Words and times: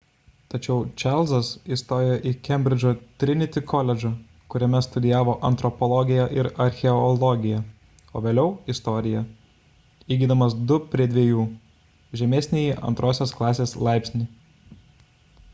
tačiau 0.51 0.75
čarlzas 1.01 1.49
įstojo 1.73 2.13
į 2.29 2.31
kembridžo 2.47 2.93
trinity 3.23 3.63
koledžą 3.73 4.11
kuriame 4.53 4.81
studijavo 4.85 5.35
antropologiją 5.51 6.25
ir 6.39 6.49
archeologiją 6.65 7.61
o 8.09 8.23
vėliau– 8.29 8.49
istoriją 8.77 9.23
įgydamas 10.17 10.57
2:2 10.75 11.37
žemesnįjį 12.25 12.75
antrosios 12.91 13.37
klasės 13.43 13.77
laipsnį 13.89 14.29